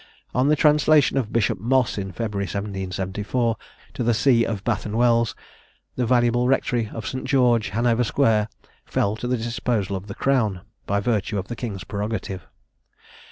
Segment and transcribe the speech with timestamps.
[0.33, 3.55] On the translation of Bishop Moss, in February 1774,
[3.93, 5.35] to the see of Bath and Wells,
[5.95, 7.25] the valuable rectory of St.
[7.25, 8.47] George, Hanover square,
[8.83, 12.47] fell to the disposal of the Crown, by virtue of the King's prerogative.